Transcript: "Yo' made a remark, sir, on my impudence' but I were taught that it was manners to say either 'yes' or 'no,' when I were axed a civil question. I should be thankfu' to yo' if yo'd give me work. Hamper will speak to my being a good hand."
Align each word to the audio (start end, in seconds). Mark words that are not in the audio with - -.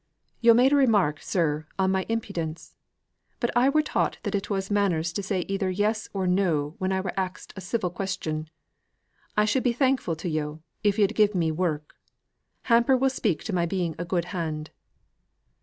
"Yo' 0.39 0.55
made 0.55 0.73
a 0.73 0.75
remark, 0.75 1.21
sir, 1.21 1.67
on 1.77 1.91
my 1.91 2.07
impudence' 2.09 2.73
but 3.39 3.55
I 3.55 3.69
were 3.69 3.83
taught 3.83 4.17
that 4.23 4.33
it 4.33 4.49
was 4.49 4.71
manners 4.71 5.13
to 5.13 5.21
say 5.21 5.41
either 5.41 5.69
'yes' 5.69 6.09
or 6.11 6.25
'no,' 6.25 6.73
when 6.79 6.91
I 6.91 6.99
were 7.01 7.13
axed 7.15 7.53
a 7.55 7.61
civil 7.61 7.91
question. 7.91 8.49
I 9.37 9.45
should 9.45 9.61
be 9.61 9.75
thankfu' 9.75 10.17
to 10.17 10.27
yo' 10.27 10.63
if 10.83 10.97
yo'd 10.97 11.13
give 11.13 11.35
me 11.35 11.51
work. 11.51 11.93
Hamper 12.63 12.97
will 12.97 13.11
speak 13.11 13.43
to 13.43 13.53
my 13.53 13.67
being 13.67 13.93
a 13.99 14.03
good 14.05 14.25
hand." 14.33 14.71